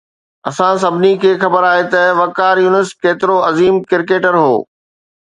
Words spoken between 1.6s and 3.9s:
آهي ته وقار يونس ڪيترو عظيم